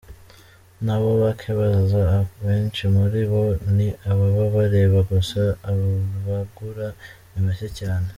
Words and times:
Nabo 0.85 1.09
bake 1.21 1.49
baza 1.59 1.99
abenshi 2.19 2.83
muri 2.95 3.21
bo 3.31 3.43
ni 3.75 3.87
ababa 4.09 4.43
bareba 4.55 4.99
gusa, 5.11 5.41
abagura 5.69 6.87
ni 7.31 7.39
bake 7.47 7.67
cyane. 7.79 8.07